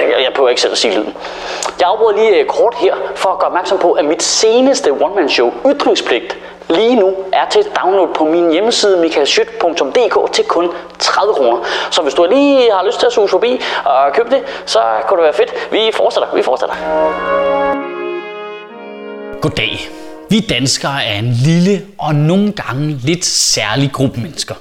Jeg, 0.00 0.22
jeg 0.22 0.32
prøver 0.36 0.48
ikke 0.48 0.60
selv 0.60 0.72
at 0.72 0.78
sige 0.78 0.94
lyden. 0.94 1.14
Jeg 1.80 1.88
afbryder 1.88 2.16
lige 2.16 2.40
øh, 2.40 2.46
kort 2.46 2.74
her 2.78 2.94
for 3.16 3.28
at 3.28 3.38
gøre 3.38 3.48
opmærksom 3.48 3.78
på, 3.78 3.92
at 3.92 4.04
mit 4.04 4.22
seneste 4.22 4.90
one-man-show, 4.90 5.52
Ytringspligt, 5.70 6.38
lige 6.70 6.96
nu 6.96 7.14
er 7.32 7.48
til 7.50 7.62
download 7.82 8.08
på 8.14 8.24
min 8.24 8.52
hjemmeside 8.52 9.00
michaelschyt.dk 9.00 10.32
til 10.32 10.44
kun 10.44 10.70
30 10.98 11.34
kroner. 11.34 11.58
Så 11.90 12.02
hvis 12.02 12.14
du 12.14 12.26
lige 12.30 12.70
har 12.72 12.86
lyst 12.86 12.98
til 12.98 13.06
at 13.06 13.12
suge 13.12 13.28
forbi 13.28 13.60
og 13.84 14.12
købe 14.14 14.30
det, 14.30 14.42
så 14.66 14.80
kunne 15.08 15.16
det 15.16 15.24
være 15.24 15.32
fedt. 15.32 15.72
Vi 15.72 15.90
fortsætter, 15.94 16.34
vi 16.34 16.42
fortsætter. 16.42 16.74
Goddag. 19.40 19.88
Vi 20.30 20.40
danskere 20.40 21.04
er 21.04 21.18
en 21.18 21.32
lille 21.44 21.82
og 21.98 22.14
nogle 22.14 22.52
gange 22.52 22.98
lidt 23.04 23.24
særlig 23.24 23.92
gruppe 23.92 24.20
mennesker. 24.20 24.54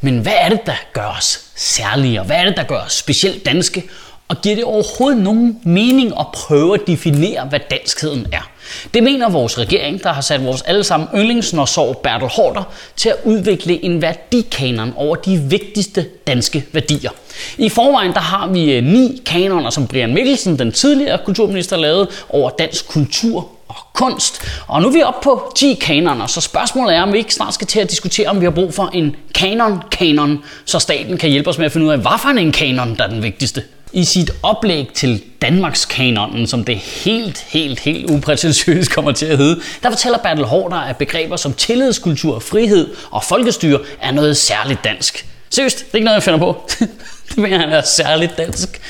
Men 0.00 0.18
hvad 0.18 0.32
er 0.40 0.48
det, 0.48 0.66
der 0.66 0.76
gør 0.92 1.16
os 1.18 1.40
særlige, 1.54 2.20
og 2.20 2.26
hvad 2.26 2.36
er 2.36 2.44
det, 2.44 2.56
der 2.56 2.62
gør 2.62 2.80
os 2.80 2.92
specielt 2.92 3.46
danske? 3.46 3.84
Og 4.28 4.36
giver 4.42 4.54
det 4.54 4.64
overhovedet 4.64 5.22
nogen 5.22 5.60
mening 5.64 6.12
at 6.20 6.26
prøve 6.34 6.74
at 6.74 6.86
definere, 6.86 7.44
hvad 7.44 7.60
danskheden 7.70 8.26
er? 8.32 8.50
Det 8.94 9.02
mener 9.02 9.30
vores 9.30 9.58
regering, 9.58 10.02
der 10.02 10.12
har 10.12 10.20
sat 10.20 10.44
vores 10.44 10.62
allesammen 10.62 11.08
yndlingsnorsår 11.14 11.92
Bertel 11.92 12.28
Hårder 12.28 12.62
til 12.96 13.08
at 13.08 13.16
udvikle 13.24 13.84
en 13.84 14.02
værdikanon 14.02 14.92
over 14.96 15.16
de 15.16 15.38
vigtigste 15.38 16.06
danske 16.26 16.64
værdier. 16.72 17.10
I 17.58 17.68
forvejen 17.68 18.12
der 18.12 18.20
har 18.20 18.46
vi 18.46 18.72
eh, 18.72 18.84
ni 18.84 19.22
kanoner, 19.26 19.70
som 19.70 19.86
Brian 19.86 20.14
Mikkelsen, 20.14 20.58
den 20.58 20.72
tidligere 20.72 21.18
kulturminister, 21.24 21.76
lavede 21.76 22.10
over 22.28 22.50
dansk 22.50 22.88
kultur 22.88 23.55
kunst. 23.96 24.42
Og 24.66 24.82
nu 24.82 24.88
er 24.88 24.92
vi 24.92 25.02
oppe 25.02 25.20
på 25.22 25.52
10 25.56 25.74
kanoner, 25.74 26.26
så 26.26 26.40
spørgsmålet 26.40 26.96
er, 26.96 27.02
om 27.02 27.12
vi 27.12 27.18
ikke 27.18 27.34
snart 27.34 27.54
skal 27.54 27.66
til 27.66 27.80
at 27.80 27.90
diskutere, 27.90 28.28
om 28.28 28.40
vi 28.40 28.44
har 28.44 28.50
brug 28.50 28.74
for 28.74 28.90
en 28.94 29.16
kanon-kanon, 29.34 30.44
så 30.64 30.78
staten 30.78 31.18
kan 31.18 31.30
hjælpe 31.30 31.50
os 31.50 31.58
med 31.58 31.66
at 31.66 31.72
finde 31.72 31.86
ud 31.86 31.92
af, 31.92 31.98
hvad 31.98 32.18
for 32.18 32.28
en 32.28 32.52
kanon, 32.52 32.96
der 32.96 33.04
er 33.04 33.08
den 33.08 33.22
vigtigste. 33.22 33.62
I 33.92 34.04
sit 34.04 34.30
oplæg 34.42 34.88
til 34.94 35.22
Danmarks 35.42 35.84
kanonen, 35.84 36.46
som 36.46 36.64
det 36.64 36.76
helt, 36.76 37.38
helt, 37.48 37.80
helt 37.80 38.10
uprætentiøst 38.10 38.90
kommer 38.94 39.12
til 39.12 39.26
at 39.26 39.38
hedde, 39.38 39.60
der 39.82 39.90
fortæller 39.90 40.18
Bertel 40.18 40.44
Hårder, 40.44 40.76
at 40.76 40.96
begreber 40.96 41.36
som 41.36 41.52
tillidskultur, 41.52 42.38
frihed 42.38 42.94
og 43.10 43.24
folkestyre 43.24 43.80
er 44.02 44.10
noget 44.10 44.36
særligt 44.36 44.84
dansk. 44.84 45.26
Seriøst, 45.50 45.78
det 45.78 45.92
er 45.92 45.94
ikke 45.94 46.04
noget, 46.04 46.14
jeg 46.14 46.22
finder 46.22 46.38
på. 46.38 46.70
det 47.28 47.38
mener 47.38 47.58
han 47.58 47.68
er 47.68 47.82
særligt 47.82 48.38
dansk. 48.38 48.80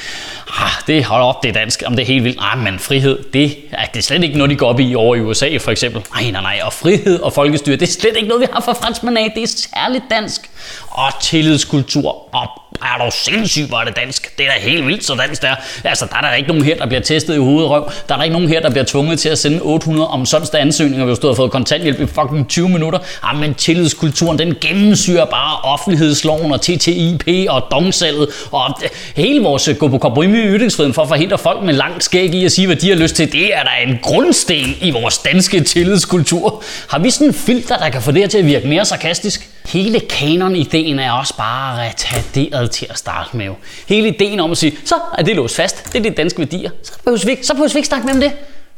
Ah, 0.58 0.70
det 0.86 1.04
holder 1.04 1.26
op, 1.26 1.42
det 1.42 1.48
er 1.48 1.52
dansk. 1.52 1.82
Om 1.86 1.96
det 1.96 2.02
er 2.02 2.06
helt 2.06 2.24
vildt. 2.24 2.36
Nej, 2.36 2.54
men 2.54 2.78
frihed, 2.78 3.18
det 3.32 3.56
er, 3.72 3.84
det 3.84 3.98
er 3.98 4.02
slet 4.02 4.22
ikke 4.22 4.38
noget, 4.38 4.50
de 4.50 4.56
går 4.56 4.68
op 4.68 4.80
i 4.80 4.94
over 4.94 5.16
i 5.16 5.20
USA, 5.20 5.56
for 5.56 5.70
eksempel. 5.70 6.02
Nej, 6.14 6.30
nej, 6.30 6.42
nej. 6.42 6.60
Og 6.64 6.72
frihed 6.72 7.20
og 7.20 7.32
folkestyre, 7.32 7.76
det 7.76 7.82
er 7.82 7.92
slet 7.92 8.16
ikke 8.16 8.28
noget, 8.28 8.40
vi 8.40 8.46
har 8.52 8.60
fra 8.60 8.72
franskmænd 8.72 9.18
af. 9.18 9.32
Det 9.34 9.42
er 9.42 9.46
særligt 9.46 10.04
dansk. 10.10 10.50
Og 10.90 11.20
tillidskultur. 11.20 12.34
Og 12.34 12.48
er 12.82 13.04
du 13.04 13.10
sindssygt, 13.10 13.68
hvor 13.68 13.78
er 13.78 13.84
det 13.84 13.96
dansk? 13.96 14.38
Det 14.38 14.46
er 14.46 14.50
da 14.50 14.60
helt 14.60 14.86
vildt, 14.86 15.04
så 15.04 15.14
dansk 15.14 15.42
der. 15.42 15.54
Altså, 15.84 16.06
der 16.10 16.16
er 16.16 16.20
der 16.20 16.34
ikke 16.34 16.48
nogen 16.48 16.64
her, 16.64 16.76
der 16.76 16.86
bliver 16.86 17.00
testet 17.00 17.34
i 17.34 17.38
hovedet 17.38 17.70
røv. 17.70 17.90
Der 18.08 18.14
er 18.14 18.16
der 18.18 18.24
ikke 18.24 18.32
nogen 18.32 18.48
her, 18.48 18.60
der 18.60 18.70
bliver 18.70 18.84
tvunget 18.84 19.20
til 19.20 19.28
at 19.28 19.38
sende 19.38 19.60
800 19.62 20.08
om 20.08 20.26
sådan 20.26 20.60
ansøgninger, 20.60 21.06
hvis 21.06 21.18
du 21.18 21.26
har 21.26 21.34
fået 21.34 21.50
kontanthjælp 21.50 22.00
i 22.00 22.06
fucking 22.06 22.48
20 22.48 22.68
minutter. 22.68 22.98
Ah, 23.22 23.38
men 23.38 23.54
tillidskulturen, 23.54 24.38
den 24.38 24.54
gennemsyrer 24.60 25.24
bare 25.24 25.60
offentlighedsloven 25.62 26.52
og 26.52 26.60
TTIP 26.60 27.28
og 27.48 27.62
domsalget 27.70 28.28
og 28.52 28.74
øh, 28.82 28.88
hele 29.16 29.42
vores 29.42 29.70
gå 29.78 29.88
på 29.88 29.98
kompromis 29.98 30.45
i 30.46 30.56
ytringsfriheden 30.56 30.94
for 30.94 31.02
at 31.02 31.08
forhindre 31.08 31.38
folk 31.38 31.62
med 31.62 31.74
langt 31.74 32.04
skæg 32.04 32.34
i 32.34 32.44
at 32.44 32.52
sige, 32.52 32.66
hvad 32.66 32.76
de 32.76 32.88
har 32.88 32.96
lyst 32.96 33.16
til. 33.16 33.32
Det 33.32 33.56
er 33.56 33.62
der 33.62 33.70
en 33.86 33.98
grundsten 34.02 34.76
i 34.80 34.90
vores 34.90 35.18
danske 35.18 35.60
tillidskultur. 35.60 36.62
Har 36.88 36.98
vi 36.98 37.10
sådan 37.10 37.26
en 37.26 37.34
filter, 37.34 37.76
der 37.76 37.88
kan 37.88 38.02
få 38.02 38.10
det 38.12 38.20
her 38.20 38.28
til 38.28 38.38
at 38.38 38.46
virke 38.46 38.68
mere 38.68 38.84
sarkastisk? 38.84 39.48
Hele 39.66 40.00
kanon-ideen 40.00 40.98
er 40.98 41.12
også 41.12 41.36
bare 41.36 41.88
retarderet 41.88 42.70
til 42.70 42.86
at 42.90 42.98
starte 42.98 43.36
med. 43.36 43.48
Hele 43.88 44.08
ideen 44.08 44.40
om 44.40 44.50
at 44.50 44.58
sige, 44.58 44.78
så 44.84 44.94
er 45.18 45.22
det 45.22 45.36
låst 45.36 45.56
fast. 45.56 45.92
Det 45.92 45.98
er 45.98 46.02
de 46.02 46.10
danske 46.10 46.38
værdier. 46.38 46.70
Så 46.82 46.92
behøver 47.04 47.24
vi 47.24 47.30
ikke, 47.30 47.46
så 47.46 47.54
behøver 47.54 47.72
vi 47.72 47.78
ikke 47.78 47.88
snakke 47.88 48.06
med 48.06 48.14
om 48.14 48.20
det. 48.20 48.32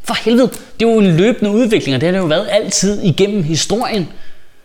For 0.05 0.15
helvede, 0.25 0.49
det 0.81 0.87
er 0.87 0.91
jo 0.91 0.99
en 0.99 1.17
løbende 1.17 1.51
udvikling, 1.51 1.95
og 1.95 2.01
det 2.01 2.07
har 2.07 2.13
det 2.13 2.19
jo 2.19 2.25
været 2.25 2.49
altid 2.51 3.03
igennem 3.03 3.43
historien. 3.43 4.09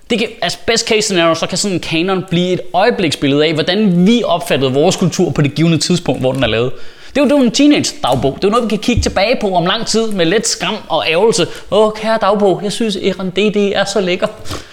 Det 0.09 0.19
kan, 0.19 0.27
altså 0.41 0.57
best 0.67 0.87
case 0.87 1.01
scenario, 1.01 1.35
så 1.35 1.47
kan 1.47 1.57
sådan 1.57 1.75
en 1.75 1.79
kanon 1.79 2.25
blive 2.29 2.53
et 2.53 2.61
øjebliksbillede 2.73 3.45
af, 3.45 3.53
hvordan 3.53 4.07
vi 4.07 4.23
opfattede 4.25 4.73
vores 4.73 4.95
kultur 4.95 5.31
på 5.31 5.41
det 5.41 5.55
givende 5.55 5.77
tidspunkt, 5.77 6.21
hvor 6.21 6.31
den 6.31 6.43
er 6.43 6.47
lavet. 6.47 6.71
Det 7.15 7.21
er 7.21 7.25
jo, 7.25 7.29
det 7.29 7.37
er 7.37 7.41
en 7.45 7.51
teenage-dagbog. 7.51 8.35
Det 8.35 8.43
er 8.43 8.47
jo 8.47 8.51
noget, 8.51 8.65
vi 8.65 8.69
kan 8.69 8.77
kigge 8.79 9.01
tilbage 9.01 9.37
på 9.41 9.55
om 9.55 9.65
lang 9.65 9.85
tid 9.87 10.11
med 10.11 10.25
let 10.25 10.47
skam 10.47 10.75
og 10.89 11.03
ærgelse. 11.07 11.47
Åh, 11.71 11.91
kære 11.93 12.17
dagbog, 12.21 12.61
jeg 12.63 12.71
synes, 12.71 12.95
Eran 12.95 13.29
DD 13.29 13.71
er 13.75 13.85
så 13.85 14.01
lækker. 14.01 14.27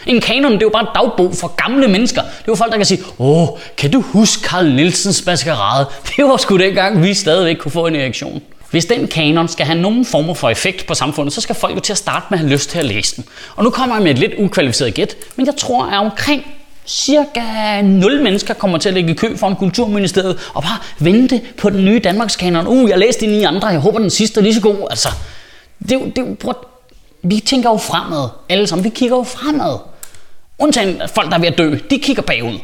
En 0.07 0.21
kanon, 0.21 0.53
det 0.53 0.59
er 0.63 0.67
jo 0.67 0.71
bare 0.71 0.83
en 0.83 0.89
dagbog 0.95 1.35
for 1.35 1.49
gamle 1.49 1.89
mennesker. 1.89 2.23
Det 2.23 2.29
er 2.29 2.45
jo 2.49 2.55
folk, 2.55 2.71
der 2.71 2.77
kan 2.77 2.87
sige, 2.87 3.03
åh, 3.19 3.49
kan 3.77 3.91
du 3.91 4.01
huske 4.01 4.43
Carl 4.49 4.67
Nielsens 4.67 5.27
maskerade? 5.27 5.87
Det 6.17 6.25
var 6.25 6.37
sgu 6.37 6.57
dengang, 6.57 7.03
vi 7.03 7.15
stadigvæk 7.15 7.57
kunne 7.57 7.73
få 7.73 7.87
en 7.87 7.97
erektion. 7.97 8.43
Hvis 8.71 8.87
den 8.87 9.09
kanon 9.09 9.49
skal 9.49 9.67
have 9.67 9.79
nogen 9.79 10.05
form 10.05 10.37
for 10.37 10.51
effekt 10.51 10.87
på 10.87 10.95
samfundet, 10.95 11.35
så 11.35 11.41
skal 11.41 11.55
folk 11.55 11.75
jo 11.77 11.81
til 11.81 11.93
at 11.93 11.99
starte 11.99 12.27
med 12.31 12.39
at 12.39 12.45
have 12.45 12.53
lyst 12.53 12.71
til 12.71 12.79
at 12.79 12.85
læse 12.85 13.17
den. 13.17 13.25
Og 13.57 13.65
nu 13.65 13.71
kommer 13.71 13.97
jeg 13.97 14.03
med 14.03 14.11
et 14.11 14.19
lidt 14.19 14.33
ukvalificeret 14.39 14.95
gæt, 14.95 15.17
men 15.37 15.47
jeg 15.47 15.57
tror, 15.57 15.87
at 15.87 15.99
omkring 15.99 16.45
cirka 16.87 17.83
0 17.83 18.23
mennesker 18.23 18.55
kommer 18.55 18.79
til 18.79 18.89
at 18.89 18.95
ligge 18.95 19.11
i 19.11 19.15
kø 19.15 19.37
for 19.37 19.49
en 19.49 19.57
kulturministeriet 19.57 20.39
og 20.55 20.63
bare 20.63 20.79
vente 20.99 21.41
på 21.59 21.71
den 21.71 21.85
nye 21.85 21.99
Danmarks 21.99 22.37
kanon. 22.37 22.67
Uh, 22.67 22.91
jeg 22.91 22.99
læste 22.99 23.27
de 23.27 23.31
ni 23.31 23.45
andre, 23.45 23.69
jeg 23.69 23.81
håber 23.81 23.99
den 23.99 24.11
sidste 24.11 24.41
er 24.41 24.43
lige 24.43 24.55
så 24.55 24.61
god. 24.61 24.87
Altså, 24.91 25.09
det, 25.89 25.93
er 25.93 25.99
det, 25.99 26.19
er 26.19 26.35
prøv, 26.35 26.55
vi 27.23 27.41
tænker 27.41 27.71
jo 27.71 27.77
fremad, 27.77 28.29
alle 28.49 28.67
sammen. 28.67 28.85
Vi 28.85 28.89
kigger 28.89 29.17
jo 29.17 29.23
fremad. 29.23 29.79
Undtagen 30.59 31.03
folk, 31.15 31.31
der 31.31 31.37
er 31.37 31.41
ved 31.41 31.49
at 31.49 31.59
dø, 31.59 31.75
de 31.91 31.99
kigger 31.99 32.23
bagud. 32.23 32.59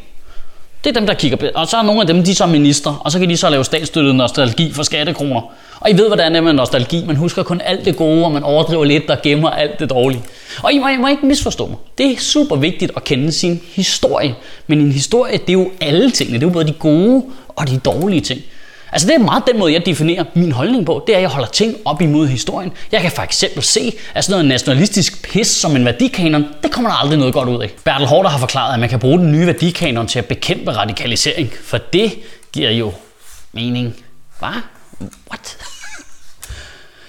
Det 0.84 0.90
er 0.90 0.94
dem, 1.00 1.06
der 1.06 1.14
kigger 1.14 1.36
bagud. 1.36 1.52
Og 1.54 1.66
så 1.66 1.76
er 1.76 1.82
nogle 1.82 2.00
af 2.00 2.06
dem, 2.06 2.24
de 2.24 2.30
er 2.30 2.34
så 2.34 2.46
minister, 2.46 3.00
og 3.04 3.12
så 3.12 3.18
kan 3.18 3.28
de 3.28 3.36
så 3.36 3.50
lave 3.50 3.64
statsstøttet 3.64 4.14
nostalgi 4.14 4.72
for 4.72 4.82
skattekroner. 4.82 5.40
Og 5.86 5.92
I 5.92 5.96
ved, 5.96 6.06
hvordan 6.06 6.32
det 6.32 6.38
er 6.38 6.42
med 6.42 6.52
nostalgi. 6.52 7.04
Man 7.06 7.16
husker 7.16 7.42
kun 7.42 7.60
alt 7.60 7.84
det 7.84 7.96
gode, 7.96 8.24
og 8.24 8.32
man 8.32 8.42
overdriver 8.42 8.84
lidt 8.84 9.10
og 9.10 9.18
gemmer 9.22 9.50
alt 9.50 9.78
det 9.80 9.90
dårlige. 9.90 10.22
Og 10.62 10.72
I 10.72 10.78
må, 10.78 10.88
I 10.88 10.96
må 10.96 11.08
ikke 11.08 11.26
misforstå 11.26 11.66
mig. 11.66 11.76
Det 11.98 12.12
er 12.12 12.16
super 12.18 12.56
vigtigt 12.56 12.92
at 12.96 13.04
kende 13.04 13.32
sin 13.32 13.62
historie. 13.74 14.34
Men 14.66 14.80
en 14.80 14.92
historie, 14.92 15.32
det 15.38 15.48
er 15.48 15.52
jo 15.52 15.70
alle 15.80 16.10
tingene. 16.10 16.38
Det 16.38 16.44
er 16.44 16.48
jo 16.48 16.52
både 16.52 16.66
de 16.66 16.72
gode 16.72 17.24
og 17.48 17.68
de 17.68 17.78
dårlige 17.78 18.20
ting. 18.20 18.40
Altså 18.92 19.08
det 19.08 19.14
er 19.14 19.18
meget 19.18 19.42
den 19.46 19.58
måde, 19.58 19.72
jeg 19.72 19.86
definerer 19.86 20.24
min 20.34 20.52
holdning 20.52 20.86
på. 20.86 21.04
Det 21.06 21.12
er, 21.12 21.16
at 21.16 21.22
jeg 21.22 21.30
holder 21.30 21.48
ting 21.48 21.76
op 21.84 22.02
imod 22.02 22.26
historien. 22.26 22.72
Jeg 22.92 23.00
kan 23.00 23.10
for 23.10 23.22
eksempel 23.22 23.62
se, 23.62 23.92
at 24.14 24.24
sådan 24.24 24.32
noget 24.32 24.48
nationalistisk 24.48 25.30
pis 25.32 25.46
som 25.46 25.76
en 25.76 25.84
værdikanon, 25.84 26.46
det 26.62 26.70
kommer 26.70 26.90
der 26.90 26.96
aldrig 26.96 27.18
noget 27.18 27.34
godt 27.34 27.48
ud 27.48 27.62
af. 27.62 27.70
Bertel 27.84 28.06
Hårder 28.06 28.30
har 28.30 28.38
forklaret, 28.38 28.74
at 28.74 28.80
man 28.80 28.88
kan 28.88 28.98
bruge 28.98 29.18
den 29.18 29.32
nye 29.32 29.46
værdikanon 29.46 30.06
til 30.06 30.18
at 30.18 30.26
bekæmpe 30.26 30.70
radikalisering. 30.70 31.50
For 31.64 31.78
det 31.78 32.12
giver 32.52 32.70
jo 32.70 32.92
mening. 33.52 33.96
Hvad? 34.38 34.62
What? 35.30 35.75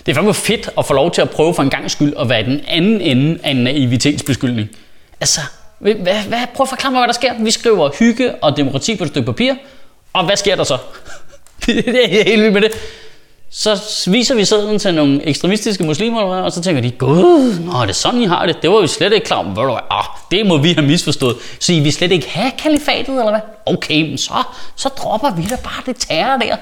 Det 0.07 0.13
er 0.13 0.15
fandme 0.15 0.33
fedt 0.33 0.69
at 0.77 0.85
få 0.85 0.93
lov 0.93 1.11
til 1.11 1.21
at 1.21 1.29
prøve 1.29 1.53
for 1.53 1.63
en 1.63 1.69
gang 1.69 1.91
skyld 1.91 2.13
at 2.19 2.29
være 2.29 2.41
i 2.41 2.43
den 2.43 2.61
anden 2.67 3.01
ende 3.01 3.39
af 3.43 3.51
en 3.51 3.57
naivitetsbeskyldning. 3.57 4.69
Altså, 5.19 5.41
hvad, 5.79 5.93
hvad, 5.93 6.39
prøv 6.55 6.63
at 6.63 6.69
forklare 6.69 6.91
mig, 6.91 6.99
hvad 6.99 7.07
der 7.07 7.13
sker. 7.13 7.33
Vi 7.39 7.51
skriver 7.51 7.89
hygge 7.99 8.35
og 8.35 8.57
demokrati 8.57 8.95
på 8.95 9.03
et 9.03 9.09
stykke 9.09 9.25
papir, 9.25 9.53
og 10.13 10.25
hvad 10.25 10.35
sker 10.35 10.55
der 10.55 10.63
så? 10.63 10.77
det 11.65 12.19
er 12.19 12.23
helt 12.23 12.41
vildt 12.41 12.53
med 12.53 12.61
det. 12.61 12.71
Så 13.49 13.79
viser 14.11 14.35
vi 14.35 14.45
sædlen 14.45 14.79
til 14.79 14.93
nogle 14.93 15.25
ekstremistiske 15.25 15.83
muslimer, 15.83 16.21
og 16.21 16.51
så 16.51 16.61
tænker 16.61 16.81
de, 16.81 16.91
gud, 16.91 17.59
nå, 17.59 17.71
er 17.71 17.85
det 17.85 17.95
sådan, 17.95 18.21
I 18.21 18.25
har 18.25 18.45
det? 18.45 18.61
Det 18.61 18.69
var 18.69 18.81
vi 18.81 18.87
slet 18.87 19.13
ikke 19.13 19.25
klar 19.25 19.37
over. 19.37 19.79
Ah, 19.91 20.05
det 20.31 20.45
må 20.45 20.57
vi 20.57 20.73
have 20.73 20.87
misforstået. 20.87 21.35
Så 21.59 21.73
I 21.73 21.79
vil 21.79 21.93
slet 21.93 22.11
ikke 22.11 22.29
have 22.29 22.51
kalifatet, 22.57 23.09
eller 23.09 23.29
hvad? 23.29 23.41
Okay, 23.65 24.01
men 24.01 24.17
så, 24.17 24.33
så 24.75 24.89
dropper 24.89 25.31
vi 25.35 25.43
da 25.49 25.55
bare 25.55 25.83
det 25.85 25.95
terror 25.99 26.37
der. 26.37 26.55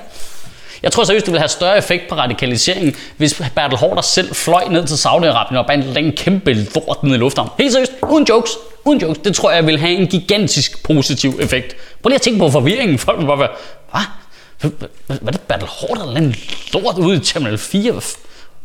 Jeg 0.86 0.92
tror 0.94 1.04
seriøst, 1.04 1.26
det 1.26 1.32
ville 1.32 1.40
have 1.42 1.50
større 1.50 1.78
effekt 1.78 2.08
på 2.10 2.16
radikaliseringen, 2.16 2.96
hvis 3.18 3.42
Bertel 3.56 3.78
Hårder 3.78 4.02
selv 4.02 4.36
fløj 4.36 4.64
ned 4.70 4.88
til 4.88 4.96
Saudi-Arabien 4.96 5.58
og 5.58 5.66
bare 5.66 6.00
en 6.00 6.12
kæmpe 6.12 6.54
lort 6.54 7.04
ned 7.04 7.16
i 7.16 7.18
lufthavnen. 7.18 7.52
Helt 7.60 7.72
seriøst, 7.74 7.92
uden 8.10 8.26
jokes, 8.30 8.52
uden 8.86 9.02
jokes. 9.02 9.18
Det 9.18 9.36
tror 9.36 9.52
jeg 9.52 9.68
vil 9.68 9.80
have 9.80 9.92
en 9.94 10.08
gigantisk 10.08 10.84
positiv 10.84 11.34
effekt. 11.42 11.76
Prøv 12.02 12.10
lige 12.10 12.16
at 12.16 12.22
tænke 12.22 12.40
på 12.40 12.50
forvirringen. 12.50 13.00
Folk 13.00 13.20
vil 13.20 13.26
bare 13.26 13.40
være, 13.40 13.50
hvad? 13.92 14.72
Hvad 15.08 15.18
er 15.28 15.32
det 15.32 15.42
Bertel 15.42 15.68
Hårder, 15.68 16.04
eller 16.04 16.16
en 16.22 16.36
lort 16.74 16.98
ude 16.98 17.18
i 17.18 17.20
Terminal 17.20 17.58
4? 17.58 17.92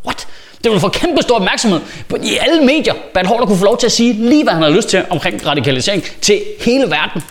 What? 0.06 0.26
Det 0.64 0.70
ville 0.70 0.80
få 0.80 0.88
kæmpe 0.88 1.22
stor 1.22 1.34
opmærksomhed 1.36 1.80
på- 2.08 2.16
i 2.22 2.36
alle 2.40 2.64
medier. 2.64 2.94
Bertel 3.14 3.28
Hårder 3.28 3.46
kunne 3.46 3.58
få 3.58 3.64
lov 3.64 3.78
til 3.78 3.86
at 3.86 3.92
sige 3.92 4.12
lige, 4.12 4.42
hvad 4.44 4.52
han 4.52 4.62
har 4.62 4.70
lyst 4.70 4.88
til 4.88 5.04
omkring 5.10 5.46
radikalisering 5.46 6.02
til 6.20 6.42
hele 6.60 6.90
verden. 6.90 7.22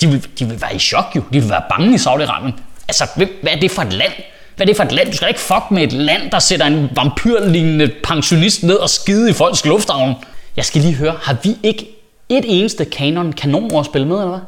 De 0.00 0.06
vil, 0.08 0.26
de 0.38 0.44
vil 0.44 0.60
være 0.60 0.74
i 0.74 0.78
chok 0.78 1.04
jo. 1.16 1.22
De 1.32 1.40
vil 1.40 1.50
være 1.50 1.62
bange 1.70 1.94
i 1.94 1.96
Saudi-Arabien. 1.96 2.52
Altså, 2.88 3.06
hvad 3.14 3.52
er 3.52 3.60
det 3.60 3.70
for 3.70 3.82
et 3.82 3.92
land? 3.92 4.12
Hvad 4.56 4.66
er 4.66 4.68
det 4.68 4.76
for 4.76 4.84
et 4.84 4.92
land? 4.92 5.10
Du 5.10 5.16
skal 5.16 5.28
ikke 5.28 5.40
fuck 5.40 5.70
med 5.70 5.82
et 5.82 5.92
land, 5.92 6.30
der 6.30 6.38
sætter 6.38 6.66
en 6.66 6.90
vampyrlignende 6.94 7.90
pensionist 8.04 8.62
ned 8.62 8.76
og 8.76 8.90
skide 8.90 9.30
i 9.30 9.32
folks 9.32 9.64
lufthavn. 9.64 10.14
Jeg 10.56 10.64
skal 10.64 10.80
lige 10.80 10.94
høre, 10.94 11.14
har 11.22 11.36
vi 11.42 11.56
ikke 11.62 11.88
et 12.28 12.44
eneste 12.46 12.84
kanon 12.84 13.32
kanonordspil 13.32 14.06
med, 14.06 14.16
eller 14.16 14.28
hvad? 14.28 14.40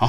Nå. 0.00 0.08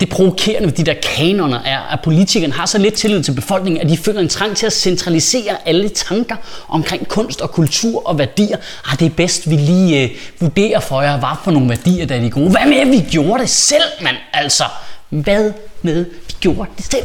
Det 0.00 0.08
provokerende 0.08 0.68
ved 0.68 0.72
de 0.74 0.84
der 0.84 0.94
kanoner 1.02 1.60
er, 1.60 1.80
at 1.80 1.98
politikerne 2.04 2.52
har 2.52 2.66
så 2.66 2.78
lidt 2.78 2.94
tillid 2.94 3.22
til 3.22 3.32
befolkningen, 3.32 3.82
at 3.82 3.88
de 3.88 3.96
føler 3.96 4.20
en 4.20 4.28
trang 4.28 4.56
til 4.56 4.66
at 4.66 4.72
centralisere 4.72 5.68
alle 5.68 5.88
tanker 5.88 6.36
omkring 6.68 7.08
kunst 7.08 7.40
og 7.40 7.50
kultur 7.50 8.08
og 8.08 8.18
værdier. 8.18 8.56
Ah, 8.90 8.98
det 8.98 9.06
er 9.06 9.10
bedst, 9.10 9.50
vi 9.50 9.56
lige 9.56 10.02
øh, 10.02 10.10
vurderer 10.40 10.80
for 10.80 11.02
jer, 11.02 11.18
hvad 11.18 11.28
for 11.44 11.50
nogle 11.50 11.68
værdier, 11.68 12.06
der 12.06 12.14
er 12.16 12.20
de 12.20 12.30
gode. 12.30 12.50
Hvad 12.50 12.66
med, 12.66 12.76
at 12.76 12.88
vi 12.88 13.04
gjorde 13.10 13.42
det 13.42 13.50
selv, 13.50 13.82
mand? 14.02 14.16
Altså, 14.32 14.64
hvad 15.22 15.52
med, 15.82 16.04
vi 16.04 16.34
gjorde 16.40 16.70
det 16.76 16.84
selv? 16.84 17.04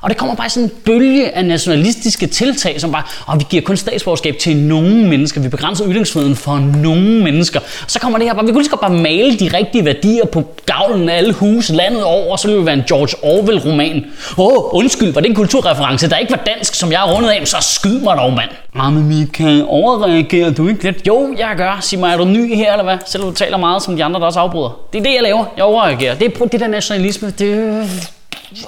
Og 0.00 0.10
det 0.10 0.18
kommer 0.18 0.34
bare 0.34 0.50
sådan 0.50 0.64
en 0.64 0.72
bølge 0.84 1.36
af 1.36 1.44
nationalistiske 1.44 2.26
tiltag, 2.26 2.80
som 2.80 2.92
bare, 2.92 3.02
og 3.26 3.38
vi 3.38 3.44
giver 3.50 3.62
kun 3.62 3.76
statsborgerskab 3.76 4.38
til 4.38 4.56
nogle 4.56 5.08
mennesker, 5.08 5.40
vi 5.40 5.48
begrænser 5.48 5.84
ytringsfriheden 5.88 6.36
for 6.36 6.58
nogle 6.58 7.22
mennesker. 7.22 7.60
Og 7.60 7.90
så 7.90 8.00
kommer 8.00 8.18
det 8.18 8.26
her 8.26 8.34
bare, 8.34 8.44
vi 8.44 8.52
kunne 8.52 8.60
lige 8.60 8.64
så 8.64 8.70
godt 8.70 8.80
bare 8.80 9.02
male 9.02 9.38
de 9.38 9.50
rigtige 9.58 9.84
værdier 9.84 10.24
på 10.24 10.44
gavlen 10.66 11.08
af 11.08 11.16
alle 11.16 11.32
huse 11.32 11.74
landet 11.74 12.04
over, 12.04 12.32
og 12.32 12.38
så 12.38 12.48
ville 12.48 12.58
det 12.58 12.66
være 12.66 12.74
en 12.74 12.84
George 12.88 13.16
Orwell-roman. 13.22 14.04
Åh, 14.38 14.46
oh, 14.46 14.74
undskyld, 14.74 15.12
var 15.12 15.20
det 15.20 15.28
en 15.28 15.34
kulturreference, 15.36 16.10
der 16.10 16.16
ikke 16.16 16.32
var 16.32 16.42
dansk, 16.46 16.74
som 16.74 16.92
jeg 16.92 17.08
er 17.08 17.14
rundet 17.14 17.30
af, 17.30 17.48
så 17.48 17.56
skyd 17.60 18.00
mig 18.00 18.16
dog, 18.16 18.32
mand. 18.32 18.50
Ah, 18.74 18.92
men 18.92 19.08
Michael, 19.08 19.64
overreagerer 19.68 20.50
du 20.50 20.68
ikke 20.68 20.82
lidt? 20.82 21.06
Jo, 21.06 21.34
jeg 21.38 21.54
gør. 21.56 21.78
Sig 21.80 21.98
mig, 21.98 22.12
er 22.12 22.16
du 22.16 22.24
ny 22.24 22.54
her, 22.54 22.72
eller 22.72 22.84
hvad? 22.84 22.98
Selvom 23.06 23.30
du 23.30 23.34
taler 23.34 23.56
meget 23.56 23.82
som 23.82 23.96
de 23.96 24.04
andre, 24.04 24.20
der 24.20 24.26
også 24.26 24.40
afbryder. 24.40 24.80
Det 24.92 24.98
er 24.98 25.02
det, 25.02 25.14
jeg 25.14 25.22
laver. 25.22 25.44
Jeg 25.56 25.64
overreagerer. 25.64 26.14
Det 26.14 26.32
er 26.40 26.46
det 26.46 26.60
der 26.60 26.66
nationalisme, 26.66 27.30
det 27.30 27.90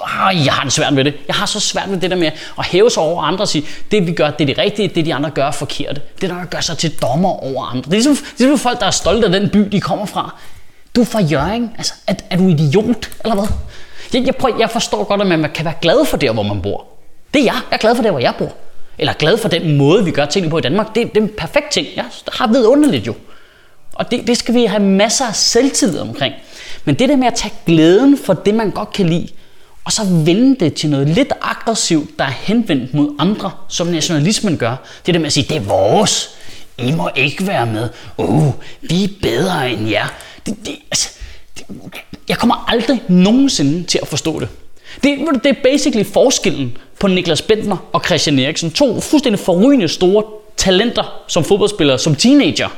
Ah, 0.03 0.45
jeg 0.45 0.53
har 0.53 0.63
det 0.63 0.73
svært 0.73 0.93
med 0.93 1.05
det. 1.05 1.13
Jeg 1.27 1.35
har 1.35 1.45
så 1.45 1.59
svært 1.59 1.89
med 1.89 1.99
det 1.99 2.11
der 2.11 2.17
med 2.17 2.31
at 2.59 2.65
hæve 2.65 2.91
sig 2.91 3.03
over 3.03 3.23
andre 3.23 3.43
og 3.43 3.47
sige, 3.47 3.65
det 3.91 4.07
vi 4.07 4.11
gør, 4.11 4.29
det 4.31 4.41
er 4.41 4.45
det 4.45 4.57
rigtige, 4.57 4.87
det 4.87 5.05
de 5.05 5.13
andre 5.13 5.29
gør 5.29 5.45
er 5.45 5.51
forkert. 5.51 6.01
Det 6.21 6.29
der 6.29 6.45
gør 6.45 6.59
sig 6.59 6.77
til 6.77 7.01
dommer 7.01 7.43
over 7.43 7.65
andre. 7.65 7.81
Det 7.81 7.87
er 7.87 7.91
ligesom, 7.91 8.15
det 8.15 8.23
er 8.23 8.33
ligesom 8.37 8.59
folk, 8.59 8.79
der 8.79 8.85
er 8.85 8.91
stolte 8.91 9.25
af 9.25 9.31
den 9.31 9.49
by, 9.49 9.59
de 9.59 9.81
kommer 9.81 10.05
fra. 10.05 10.35
Du 10.95 11.01
er 11.01 11.05
fra 11.05 11.21
Jørgen. 11.21 11.71
Altså, 11.77 11.93
er, 12.07 12.13
er 12.29 12.37
du 12.37 12.47
idiot, 12.47 13.09
eller 13.23 13.35
hvad? 13.35 13.47
Jeg, 14.13 14.25
jeg, 14.25 14.35
prøver, 14.35 14.57
jeg 14.59 14.69
forstår 14.69 15.03
godt, 15.03 15.21
at 15.21 15.27
man 15.27 15.51
kan 15.53 15.65
være 15.65 15.73
glad 15.81 16.05
for 16.05 16.17
der, 16.17 16.31
hvor 16.31 16.43
man 16.43 16.61
bor. 16.61 16.85
Det 17.33 17.39
er 17.39 17.43
jeg. 17.43 17.61
Jeg 17.71 17.75
er 17.75 17.77
glad 17.77 17.95
for 17.95 18.03
der, 18.03 18.11
hvor 18.11 18.19
jeg 18.19 18.33
bor. 18.37 18.53
Eller 18.97 19.13
glad 19.13 19.37
for 19.37 19.49
den 19.49 19.77
måde, 19.77 20.05
vi 20.05 20.11
gør 20.11 20.25
tingene 20.25 20.51
på 20.51 20.57
i 20.57 20.61
Danmark. 20.61 20.95
Det, 20.95 21.13
det 21.13 21.17
er 21.17 21.21
en 21.21 21.31
perfekt 21.37 21.71
ting. 21.71 21.87
Jeg 21.95 22.05
har 22.33 22.47
vidunderligt 22.47 23.07
jo. 23.07 23.13
Og 23.95 24.11
det, 24.11 24.27
det 24.27 24.37
skal 24.37 24.53
vi 24.53 24.65
have 24.65 24.83
masser 24.83 25.25
af 25.25 25.35
selvtid 25.35 25.99
omkring. 25.99 26.33
Men 26.85 26.95
det 26.95 27.09
der 27.09 27.15
med 27.15 27.27
at 27.27 27.33
tage 27.33 27.53
glæden 27.65 28.17
for 28.25 28.33
det, 28.33 28.55
man 28.55 28.71
godt 28.71 28.93
kan 28.93 29.05
lide, 29.05 29.27
og 29.89 29.93
så 29.93 30.03
vende 30.25 30.65
det 30.65 30.73
til 30.73 30.89
noget 30.89 31.09
lidt 31.09 31.33
aggressivt, 31.41 32.19
der 32.19 32.25
er 32.25 32.31
henvendt 32.31 32.93
mod 32.93 33.15
andre, 33.19 33.51
som 33.67 33.87
nationalismen 33.87 34.57
gør. 34.57 34.75
Det 35.05 35.13
der 35.13 35.19
med 35.19 35.27
at 35.27 35.33
sige, 35.33 35.45
det 35.49 35.57
er 35.57 35.61
vores. 35.61 36.29
I 36.77 36.91
må 36.91 37.09
ikke 37.15 37.47
være 37.47 37.65
med. 37.65 37.89
uh, 38.17 38.53
vi 38.81 39.03
er 39.03 39.07
bedre 39.21 39.71
end 39.71 39.89
jer. 39.89 40.07
Det, 40.45 40.55
det, 40.65 40.75
altså, 40.91 41.09
det, 41.57 41.65
jeg 42.27 42.37
kommer 42.37 42.65
aldrig 42.67 43.01
nogensinde 43.07 43.83
til 43.83 43.99
at 44.01 44.07
forstå 44.07 44.39
det. 44.39 44.49
Det, 45.03 45.19
det 45.43 45.49
er 45.49 45.61
basically 45.63 46.05
forskellen 46.13 46.77
på 46.99 47.07
Niklas 47.07 47.41
Bentner 47.41 47.77
og 47.93 48.01
Christian 48.05 48.39
Eriksen. 48.39 48.71
To 48.71 49.01
fuldstændig 49.01 49.39
forrygende 49.39 49.87
store 49.87 50.23
talenter 50.57 51.23
som 51.27 51.43
fodboldspillere, 51.43 51.99
som 51.99 52.15
teenager. 52.15 52.69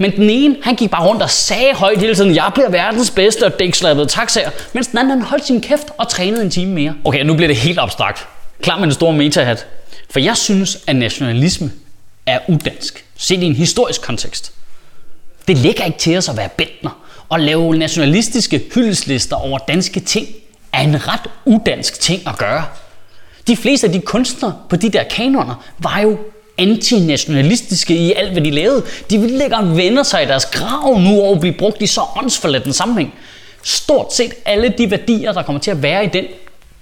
Men 0.00 0.16
den 0.16 0.30
ene, 0.30 0.56
han 0.62 0.74
gik 0.74 0.90
bare 0.90 1.06
rundt 1.06 1.22
og 1.22 1.30
sagde 1.30 1.74
højt 1.74 1.98
hele 1.98 2.14
tiden, 2.14 2.34
jeg 2.34 2.50
bliver 2.54 2.70
verdens 2.70 3.10
bedste 3.10 3.46
og 3.46 3.58
dækslappede 3.58 4.06
taxaer. 4.06 4.50
Mens 4.72 4.86
den 4.86 4.98
anden, 4.98 5.10
han 5.10 5.22
holdt 5.22 5.46
sin 5.46 5.60
kæft 5.60 5.86
og 5.98 6.08
trænede 6.08 6.42
en 6.42 6.50
time 6.50 6.72
mere. 6.72 6.94
Okay, 7.04 7.24
nu 7.24 7.34
bliver 7.34 7.48
det 7.48 7.56
helt 7.56 7.78
abstrakt. 7.78 8.28
Klar 8.62 8.76
med 8.76 8.82
den 8.82 8.94
store 8.94 9.12
metahat. 9.12 9.66
For 10.10 10.20
jeg 10.20 10.36
synes, 10.36 10.78
at 10.86 10.96
nationalisme 10.96 11.70
er 12.26 12.38
udansk. 12.48 13.04
Set 13.16 13.42
i 13.42 13.46
en 13.46 13.56
historisk 13.56 14.02
kontekst. 14.02 14.52
Det 15.48 15.58
ligger 15.58 15.84
ikke 15.84 15.98
til 15.98 16.16
os 16.16 16.28
at 16.28 16.36
være 16.36 16.48
bændner. 16.48 17.00
Og 17.28 17.40
lave 17.40 17.76
nationalistiske 17.76 18.62
hyldeslister 18.74 19.36
over 19.36 19.58
danske 19.58 20.00
ting 20.00 20.28
er 20.72 20.80
en 20.80 21.08
ret 21.08 21.30
udansk 21.44 22.00
ting 22.00 22.22
at 22.26 22.38
gøre. 22.38 22.64
De 23.46 23.56
fleste 23.56 23.86
af 23.86 23.92
de 23.92 24.00
kunstnere 24.00 24.56
på 24.68 24.76
de 24.76 24.88
der 24.90 25.02
kanoner 25.02 25.64
var 25.78 26.00
jo 26.00 26.18
antinationalistiske 26.60 27.96
i 27.96 28.12
alt, 28.12 28.32
hvad 28.32 28.42
de 28.42 28.50
lavede. 28.50 28.82
De 29.10 29.18
vil 29.18 29.52
og 29.52 29.76
vende 29.76 30.04
sig 30.04 30.22
i 30.22 30.26
deres 30.26 30.46
grav 30.46 30.98
nu 30.98 31.20
over 31.20 31.34
at 31.34 31.40
blive 31.40 31.54
brugt 31.54 31.82
i 31.82 31.86
så 31.86 32.00
åndsforladt 32.16 32.66
en 32.66 32.72
sammenhæng. 32.72 33.14
Stort 33.62 34.14
set 34.14 34.34
alle 34.44 34.74
de 34.78 34.90
værdier, 34.90 35.32
der 35.32 35.42
kommer 35.42 35.60
til 35.60 35.70
at 35.70 35.82
være 35.82 36.04
i 36.04 36.08
den 36.08 36.24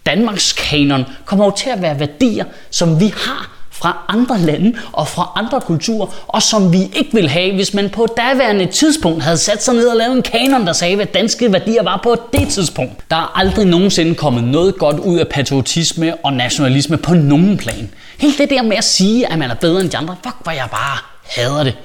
Danmarks 0.06 0.52
kanon, 0.52 1.04
kommer 1.25 1.44
jo 1.44 1.50
til 1.50 1.70
at 1.70 1.82
være 1.82 2.00
værdier, 2.00 2.44
som 2.70 3.00
vi 3.00 3.12
har 3.16 3.57
fra 3.78 4.04
andre 4.08 4.38
lande 4.38 4.75
og 4.92 5.08
fra 5.08 5.32
andre 5.36 5.60
kulturer, 5.60 6.06
og 6.26 6.42
som 6.42 6.72
vi 6.72 6.78
ikke 6.82 7.10
vil 7.12 7.28
have, 7.28 7.54
hvis 7.54 7.75
man 7.75 7.90
på 7.90 8.06
daværende 8.16 8.66
tidspunkt 8.66 9.22
havde 9.22 9.36
sat 9.36 9.64
sig 9.64 9.75
ned 9.75 9.86
og 9.86 9.96
lavet 9.96 10.16
en 10.16 10.22
kanon, 10.22 10.66
der 10.66 10.72
sagde, 10.72 10.96
hvad 10.96 11.06
danske 11.06 11.52
værdier 11.52 11.82
var 11.82 12.00
på 12.02 12.16
det 12.32 12.48
tidspunkt. 12.48 13.10
Der 13.10 13.16
er 13.16 13.38
aldrig 13.38 13.66
nogensinde 13.66 14.14
kommet 14.14 14.44
noget 14.44 14.78
godt 14.78 14.98
ud 14.98 15.19
af 15.19 15.28
patriotisme 15.28 16.14
og 16.25 16.32
nationalisme 16.32 16.96
på 16.96 17.14
nogen 17.14 17.56
plan. 17.56 17.90
Helt 18.19 18.38
det 18.38 18.50
der 18.50 18.62
med 18.62 18.76
at 18.76 18.84
sige, 18.84 19.32
at 19.32 19.38
man 19.38 19.50
er 19.50 19.54
bedre 19.54 19.81
end 19.81 19.90
de 19.90 19.96
andre, 19.96 20.16
fuck, 20.22 20.36
hvor 20.42 20.52
jeg 20.52 20.69
bare 20.70 20.98
hader 21.22 21.64
det. 21.64 21.76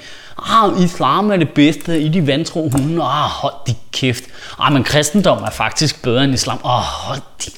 Ah, 0.50 0.84
islam 0.84 1.32
er 1.32 1.38
det 1.38 1.50
bedste, 1.50 2.02
i 2.02 2.10
de 2.10 2.28
vantro 2.28 2.70
hunde. 2.70 3.04
Ah, 3.04 3.30
hold 3.30 3.54
de 3.68 3.76
kæft. 3.92 4.24
Ah, 4.60 4.74
men 4.74 4.84
kristendom 4.84 5.44
er 5.44 5.50
faktisk 5.50 6.04
bedre 6.04 6.24
end 6.24 6.34
islam. 6.34 6.60
Ah, 6.66 6.82
hold 6.82 7.22
de 7.46 7.52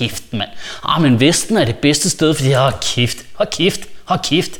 kæft, 0.00 0.22
mand. 0.32 0.48
Ah, 0.84 1.02
men 1.02 1.20
Vesten 1.20 1.56
er 1.56 1.64
det 1.64 1.76
bedste 1.76 2.10
sted, 2.10 2.34
fordi 2.34 2.52
hold 2.52 2.74
kæft, 2.94 3.16
hold 3.34 3.48
kæft, 3.50 3.80
hold 4.04 4.20
kæft. 4.22 4.50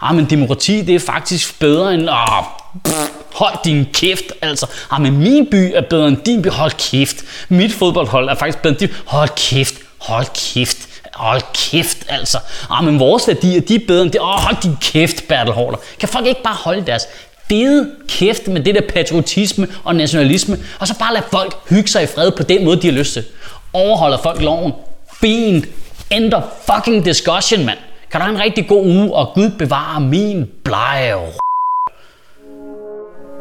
Ah, 0.00 0.14
men 0.14 0.30
demokrati, 0.30 0.82
det 0.82 0.94
er 0.94 1.00
faktisk 1.00 1.58
bedre 1.58 1.94
end... 1.94 2.08
Ah, 2.10 2.44
pff, 2.84 3.10
hold 3.34 3.58
din 3.64 3.86
kæft, 3.92 4.24
altså. 4.42 4.66
Ah, 4.90 5.02
men 5.02 5.16
min 5.18 5.46
by 5.50 5.72
er 5.74 5.82
bedre 5.90 6.08
end 6.08 6.16
din 6.16 6.42
by. 6.42 6.48
Hold 6.48 6.72
kæft. 6.90 7.16
Mit 7.48 7.72
fodboldhold 7.72 8.28
er 8.28 8.34
faktisk 8.34 8.58
bedre 8.58 8.72
end 8.72 8.78
din. 8.78 8.88
Hold 9.04 9.28
kæft, 9.36 9.74
hold 9.98 10.26
kæft. 10.34 10.78
Hold 11.14 11.42
kæft, 11.54 11.98
altså. 12.08 12.38
Ah, 12.70 12.84
men 12.84 12.98
vores 12.98 13.28
værdier, 13.28 13.60
de 13.60 13.74
er 13.74 13.86
bedre 13.86 14.02
end 14.02 14.10
det. 14.10 14.20
Åh, 14.20 14.28
oh, 14.28 14.40
hold 14.40 14.56
din 14.62 14.76
kæft, 14.80 15.28
Bertel 15.28 15.52
Hårder. 15.52 15.78
Kan 15.98 16.08
folk 16.08 16.26
ikke 16.26 16.42
bare 16.42 16.54
holde 16.54 16.86
deres 16.86 17.02
fede 17.48 17.90
kæft 18.08 18.48
med 18.48 18.60
det 18.60 18.74
der 18.74 18.80
patriotisme 18.94 19.68
og 19.84 19.96
nationalisme, 19.96 20.58
og 20.78 20.88
så 20.88 20.94
bare 20.98 21.14
lade 21.14 21.24
folk 21.30 21.56
hygge 21.68 21.88
sig 21.88 22.02
i 22.02 22.06
fred 22.06 22.30
på 22.30 22.42
den 22.42 22.64
måde, 22.64 22.82
de 22.82 22.86
har 22.86 22.94
lyst 22.94 23.12
til. 23.12 23.24
Overholder 23.74 24.18
folk 24.18 24.40
loven? 24.40 24.72
Fint. 25.20 25.64
End 26.10 26.34
of 26.34 26.42
fucking 26.72 27.04
discussion, 27.04 27.66
mand. 27.66 27.78
Kan 28.10 28.20
du 28.20 28.26
have 28.26 28.36
en 28.36 28.42
rigtig 28.42 28.68
god 28.68 28.86
uge, 28.86 29.14
og 29.14 29.32
Gud 29.34 29.50
bevare 29.58 30.00
min 30.00 30.50
blege 30.64 31.16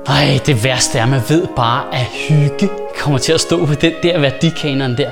ej, 0.08 0.40
det 0.46 0.64
værste 0.64 0.98
er, 0.98 1.04
at 1.04 1.10
man 1.10 1.22
ved 1.30 1.48
bare, 1.56 1.84
at 1.94 2.06
hygge 2.30 2.70
kommer 3.00 3.20
til 3.20 3.34
at 3.34 3.42
stå 3.42 3.66
på 3.66 3.74
den 3.74 3.94
der 4.04 4.20
værdikanon 4.20 4.98
der. 4.98 5.10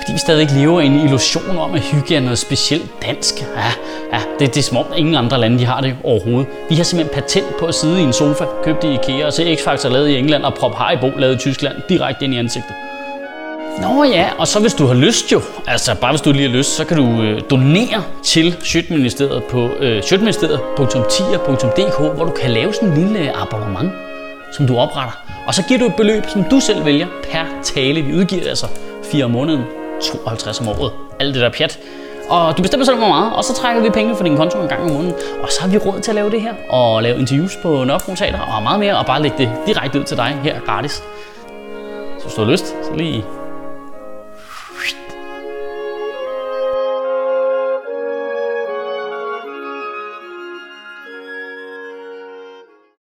Fordi 0.00 0.12
vi 0.12 0.18
stadig 0.18 0.50
lever 0.50 0.80
i 0.80 0.86
en 0.86 1.00
illusion 1.00 1.58
om, 1.58 1.74
at 1.74 1.80
hygge 1.80 2.16
er 2.16 2.20
noget 2.20 2.38
specielt 2.38 3.02
dansk. 3.06 3.34
Ja, 3.40 3.72
ja 4.12 4.22
det, 4.38 4.54
det 4.54 4.60
er 4.60 4.62
som 4.62 4.76
om, 4.76 4.86
ingen 4.96 5.14
andre 5.14 5.38
lande 5.38 5.58
de 5.58 5.64
har 5.64 5.80
det 5.80 5.96
overhovedet. 6.04 6.46
Vi 6.68 6.74
har 6.74 6.84
simpelthen 6.84 7.22
patent 7.22 7.56
på 7.58 7.66
at 7.66 7.74
sidde 7.74 8.00
i 8.00 8.02
en 8.02 8.12
sofa, 8.12 8.44
købt 8.64 8.84
i 8.84 8.94
IKEA 8.94 9.26
og 9.26 9.32
se 9.32 9.54
X-Factor 9.54 9.88
lavet 9.88 10.08
i 10.08 10.18
England 10.18 10.42
og 10.42 10.54
prop 10.54 10.74
Haribo 10.74 11.10
lavet 11.18 11.34
i 11.34 11.38
Tyskland 11.38 11.76
direkte 11.88 12.24
ind 12.24 12.34
i 12.34 12.36
ansigtet. 12.36 12.89
Nå 13.78 14.04
ja, 14.04 14.28
og 14.38 14.48
så 14.48 14.60
hvis 14.60 14.74
du 14.74 14.86
har 14.86 14.94
lyst 14.94 15.32
jo, 15.32 15.40
altså 15.66 15.94
bare 15.94 16.12
hvis 16.12 16.20
du 16.20 16.32
lige 16.32 16.48
har 16.48 16.56
lyst, 16.56 16.76
så 16.76 16.84
kan 16.84 16.96
du 16.96 17.22
øh, 17.22 17.40
donere 17.50 18.02
til 18.24 18.56
Sjøtministeriet 18.64 19.44
på 19.44 19.68
øh, 19.80 20.02
sjøtministeriet.tier.dk, 20.02 22.14
hvor 22.14 22.24
du 22.24 22.30
kan 22.30 22.50
lave 22.50 22.74
sådan 22.74 22.88
en 22.88 23.04
lille 23.04 23.36
abonnement, 23.36 23.92
som 24.56 24.66
du 24.66 24.76
opretter. 24.76 25.18
Og 25.46 25.54
så 25.54 25.62
giver 25.68 25.80
du 25.80 25.86
et 25.86 25.94
beløb, 25.96 26.24
som 26.28 26.44
du 26.44 26.60
selv 26.60 26.84
vælger 26.84 27.06
per 27.32 27.44
tale. 27.62 28.02
Vi 28.02 28.14
udgiver 28.14 28.48
altså 28.48 28.66
4 29.12 29.24
om 29.24 29.30
måneden, 29.30 29.64
52 30.24 30.60
om 30.60 30.68
året. 30.68 30.92
Alt 31.20 31.34
det 31.34 31.42
der 31.42 31.50
pjat. 31.50 31.78
Og 32.28 32.56
du 32.56 32.62
bestemmer 32.62 32.84
selv, 32.84 32.98
hvor 32.98 33.08
meget, 33.08 33.32
og 33.32 33.44
så 33.44 33.54
trækker 33.54 33.82
vi 33.82 33.90
penge 33.90 34.16
fra 34.16 34.24
din 34.24 34.36
konto 34.36 34.62
en 34.62 34.68
gang 34.68 34.82
om 34.82 34.90
måneden. 34.90 35.14
Og 35.42 35.52
så 35.52 35.60
har 35.60 35.68
vi 35.68 35.78
råd 35.78 36.00
til 36.00 36.10
at 36.10 36.14
lave 36.14 36.30
det 36.30 36.40
her, 36.40 36.54
og 36.68 37.02
lave 37.02 37.18
interviews 37.18 37.56
på 37.62 37.84
Nørrebro 37.84 38.14
Teater, 38.14 38.40
og 38.40 38.62
meget 38.62 38.80
mere, 38.80 38.98
og 38.98 39.06
bare 39.06 39.22
lægge 39.22 39.38
det 39.38 39.50
direkte 39.66 40.00
ud 40.00 40.04
til 40.04 40.16
dig 40.16 40.38
her 40.42 40.60
gratis. 40.60 40.92
Så 42.18 42.24
hvis 42.24 42.34
du 42.34 42.44
har 42.44 42.50
lyst, 42.50 42.66
så 42.66 42.94
lige 42.96 43.24